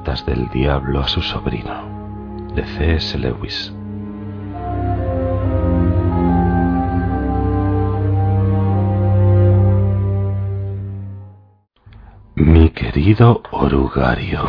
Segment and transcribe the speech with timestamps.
[0.00, 3.18] del diablo a su sobrino, de C.S.
[3.18, 3.72] Lewis.
[12.34, 14.42] Mi querido orugario.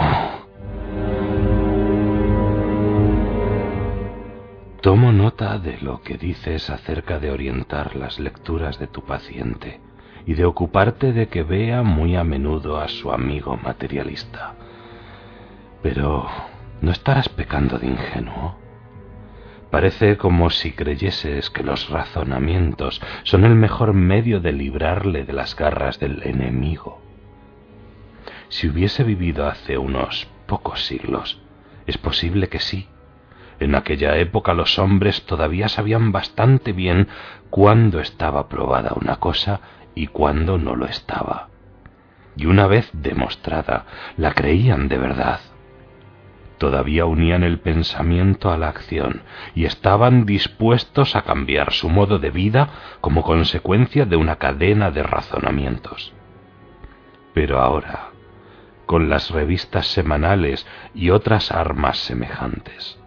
[4.81, 9.81] Tomo nota de lo que dices acerca de orientar las lecturas de tu paciente
[10.25, 14.55] y de ocuparte de que vea muy a menudo a su amigo materialista.
[15.81, 16.27] Pero,
[16.81, 18.55] ¿no estarás pecando de ingenuo?
[19.71, 25.55] Parece como si creyeses que los razonamientos son el mejor medio de librarle de las
[25.55, 27.01] garras del enemigo.
[28.49, 31.41] Si hubiese vivido hace unos pocos siglos,
[31.87, 32.87] es posible que sí.
[33.61, 37.07] En aquella época los hombres todavía sabían bastante bien
[37.49, 39.61] cuándo estaba probada una cosa
[39.95, 41.47] y cuándo no lo estaba.
[42.35, 43.85] Y una vez demostrada,
[44.17, 45.39] la creían de verdad.
[46.61, 49.23] Todavía unían el pensamiento a la acción
[49.55, 52.69] y estaban dispuestos a cambiar su modo de vida
[53.01, 56.13] como consecuencia de una cadena de razonamientos.
[57.33, 58.11] Pero ahora,
[58.85, 62.99] con las revistas semanales y otras armas semejantes,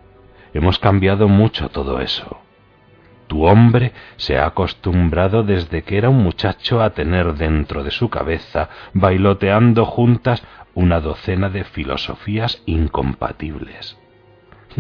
[0.53, 2.41] hemos cambiado mucho todo eso.
[3.27, 8.11] Tu hombre se ha acostumbrado desde que era un muchacho a tener dentro de su
[8.11, 10.43] cabeza, bailoteando juntas,
[10.75, 13.97] una docena de filosofías incompatibles.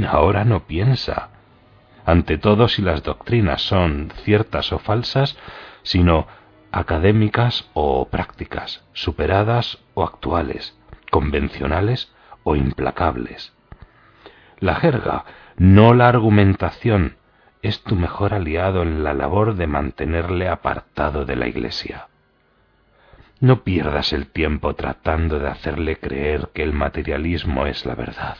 [0.08, 1.30] Ahora no piensa,
[2.04, 5.38] ante todo si las doctrinas son ciertas o falsas,
[5.82, 6.26] sino
[6.72, 10.76] académicas o prácticas, superadas o actuales,
[11.10, 13.54] convencionales o implacables.
[14.58, 15.24] La jerga,
[15.56, 17.16] no la argumentación,
[17.64, 22.08] es tu mejor aliado en la labor de mantenerle apartado de la Iglesia.
[23.40, 28.36] No pierdas el tiempo tratando de hacerle creer que el materialismo es la verdad.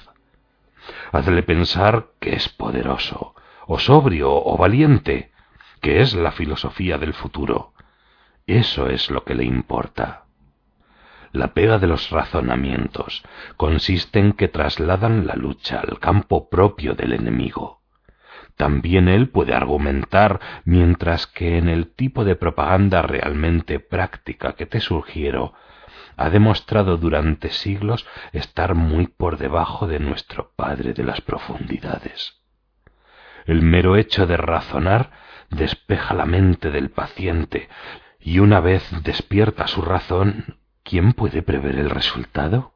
[1.11, 3.35] Hazle pensar que es poderoso,
[3.67, 5.33] o sobrio, o valiente,
[5.81, 7.73] que es la filosofía del futuro.
[8.47, 10.25] Eso es lo que le importa.
[11.33, 13.25] La pega de los razonamientos
[13.57, 17.84] consiste en que trasladan la lucha al campo propio del enemigo
[18.57, 24.81] también él puede argumentar, mientras que en el tipo de propaganda realmente práctica que te
[24.81, 25.55] sugiero,
[26.17, 32.41] ha demostrado durante siglos estar muy por debajo de nuestro Padre de las profundidades.
[33.47, 35.11] El mero hecho de razonar
[35.51, 37.69] despeja la mente del paciente,
[38.21, 42.74] y una vez despierta su razón, ¿quién puede prever el resultado?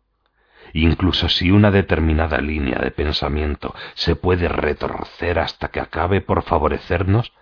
[0.73, 7.33] Incluso si una determinada línea de pensamiento se puede retorcer hasta que acabe por favorecernos,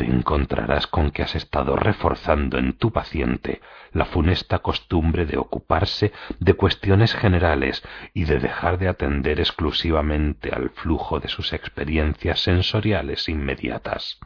[0.00, 3.60] te encontrarás con que has estado reforzando en tu paciente
[3.92, 7.82] la funesta costumbre de ocuparse de cuestiones generales
[8.14, 14.18] y de dejar de atender exclusivamente al flujo de sus experiencias sensoriales inmediatas.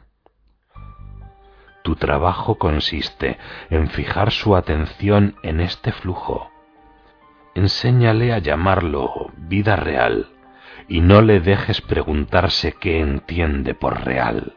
[1.83, 3.37] Tu trabajo consiste
[3.69, 6.49] en fijar su atención en este flujo,
[7.55, 10.27] enséñale a llamarlo vida real
[10.89, 14.53] y no le dejes preguntarse qué entiende por real.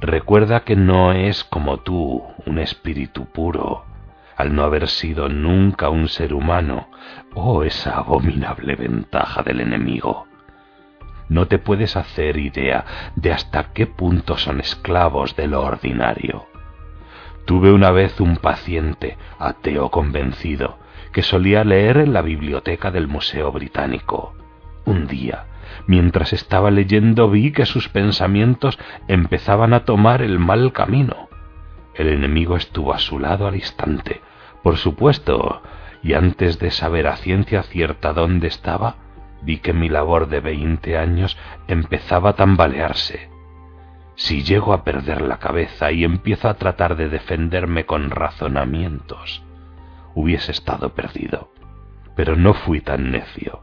[0.00, 3.84] Recuerda que no es como tú, un espíritu puro,
[4.36, 6.88] al no haber sido nunca un ser humano,
[7.34, 10.26] oh esa abominable ventaja del enemigo.
[11.30, 12.84] No te puedes hacer idea
[13.16, 16.46] de hasta qué punto son esclavos de lo ordinario.
[17.46, 20.78] Tuve una vez un paciente, ateo convencido,
[21.16, 24.34] que solía leer en la biblioteca del Museo Británico.
[24.84, 25.46] Un día,
[25.86, 28.78] mientras estaba leyendo, vi que sus pensamientos
[29.08, 31.30] empezaban a tomar el mal camino.
[31.94, 34.20] El enemigo estuvo a su lado al instante,
[34.62, 35.62] por supuesto,
[36.02, 38.96] y antes de saber a ciencia cierta dónde estaba,
[39.40, 43.30] vi que mi labor de veinte años empezaba a tambalearse.
[44.16, 49.45] Si llego a perder la cabeza y empiezo a tratar de defenderme con razonamientos,
[50.16, 51.52] hubiese estado perdido.
[52.16, 53.62] Pero no fui tan necio.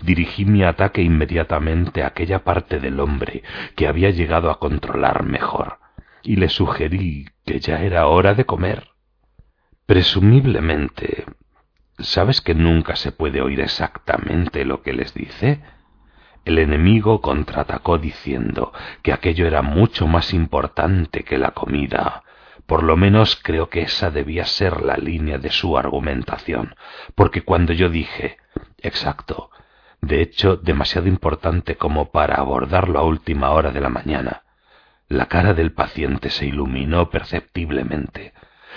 [0.00, 3.42] Dirigí mi ataque inmediatamente a aquella parte del hombre
[3.74, 5.78] que había llegado a controlar mejor,
[6.22, 8.90] y le sugerí que ya era hora de comer.
[9.86, 11.26] Presumiblemente,
[11.98, 15.60] ¿sabes que nunca se puede oír exactamente lo que les dice?
[16.44, 18.72] El enemigo contraatacó diciendo
[19.02, 22.22] que aquello era mucho más importante que la comida,
[22.70, 26.76] por lo menos creo que esa debía ser la línea de su argumentación,
[27.16, 28.36] porque cuando yo dije,
[28.78, 29.50] exacto,
[30.00, 34.44] de hecho demasiado importante como para abordarlo a última hora de la mañana,
[35.08, 38.34] la cara del paciente se iluminó perceptiblemente,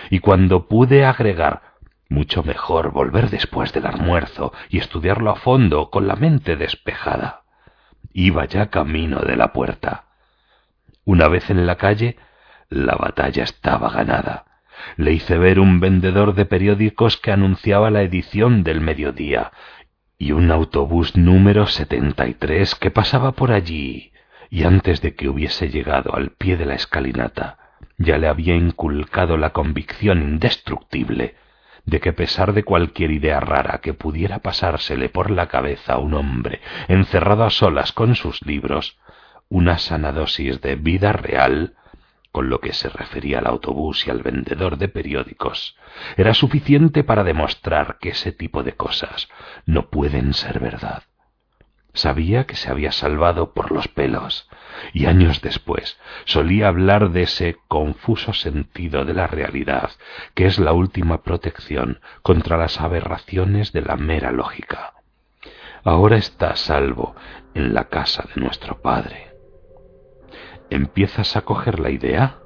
[0.09, 1.61] y cuando pude agregar,
[2.09, 7.43] Mucho mejor volver después del almuerzo y estudiarlo a fondo con la mente despejada.
[8.11, 10.05] Iba ya camino de la puerta.
[11.05, 12.17] Una vez en la calle,
[12.73, 14.45] la batalla estaba ganada.
[14.97, 19.51] Le hice ver un vendedor de periódicos que anunciaba la edición del mediodía
[20.17, 24.11] y un autobús número 73 que pasaba por allí
[24.49, 27.57] y antes de que hubiese llegado al pie de la escalinata
[27.97, 31.35] ya le había inculcado la convicción indestructible
[31.85, 35.97] de que a pesar de cualquier idea rara que pudiera pasársele por la cabeza a
[35.97, 38.97] un hombre encerrado a solas con sus libros,
[39.49, 41.75] una sana dosis de vida real,
[42.33, 45.77] con lo que se refería al autobús y al vendedor de periódicos,
[46.17, 49.29] era suficiente para demostrar que ese tipo de cosas
[49.67, 51.03] no pueden ser verdad.
[51.93, 54.49] Sabía que se había salvado por los pelos,
[54.93, 59.91] y años después solía hablar de ese confuso sentido de la realidad
[60.33, 64.93] que es la última protección contra las aberraciones de la mera lógica.
[65.83, 67.15] Ahora está a salvo
[67.53, 69.32] en la casa de nuestro Padre.
[70.73, 72.39] ¿Empiezas a coger la idea?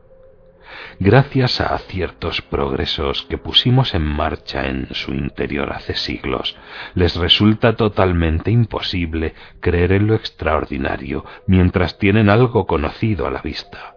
[0.99, 6.57] Gracias a ciertos progresos que pusimos en marcha en su interior hace siglos,
[6.93, 13.95] les resulta totalmente imposible creer en lo extraordinario mientras tienen algo conocido a la vista.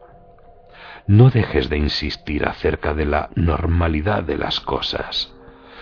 [1.09, 5.35] No dejes de insistir acerca de la normalidad de las cosas.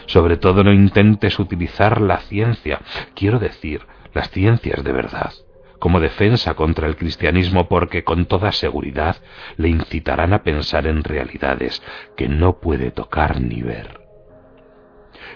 [0.06, 2.80] Sobre todo no intentes utilizar la ciencia,
[3.14, 3.82] quiero decir,
[4.14, 5.34] las ciencias de verdad,
[5.78, 9.16] como defensa contra el cristianismo porque con toda seguridad
[9.56, 11.82] le incitarán a pensar en realidades
[12.16, 14.00] que no puede tocar ni ver.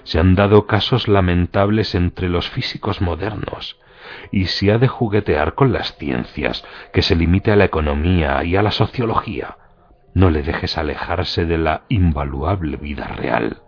[0.05, 3.79] Se han dado casos lamentables entre los físicos modernos,
[4.31, 8.57] y si ha de juguetear con las ciencias, que se limite a la economía y
[8.57, 9.57] a la sociología,
[10.15, 13.63] no le dejes alejarse de la invaluable vida real.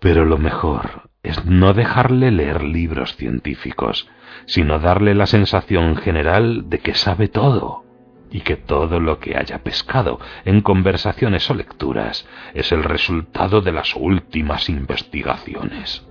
[0.00, 4.08] Pero lo mejor es no dejarle leer libros científicos,
[4.46, 7.84] sino darle la sensación general de que sabe todo
[8.30, 13.72] y que todo lo que haya pescado en conversaciones o lecturas es el resultado de
[13.72, 16.06] las últimas investigaciones.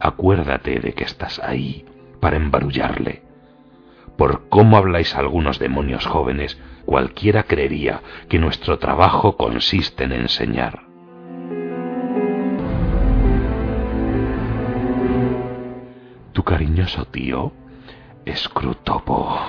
[0.00, 1.86] Acuérdate de que estás ahí
[2.20, 3.22] para embarullarle.
[4.16, 10.87] Por cómo habláis algunos demonios jóvenes, cualquiera creería que nuestro trabajo consiste en enseñar.
[16.38, 17.52] Tu cariñoso tío,
[18.32, 19.40] Scrutopo.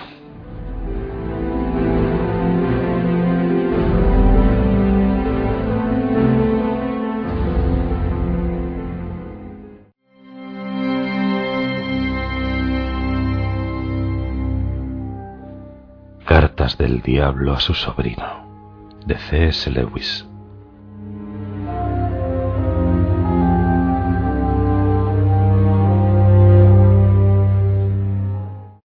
[16.26, 19.70] Cartas del Diablo a su sobrino, de C.S.
[19.70, 20.26] Lewis.